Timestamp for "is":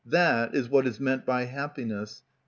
0.55-0.67, 0.87-0.99